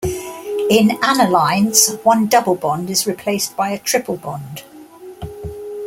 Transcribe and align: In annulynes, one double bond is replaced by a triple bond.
In 0.71 0.97
annulynes, 0.99 2.03
one 2.03 2.25
double 2.25 2.55
bond 2.55 2.89
is 2.89 3.05
replaced 3.05 3.55
by 3.55 3.69
a 3.69 3.77
triple 3.77 4.17
bond. 4.17 4.63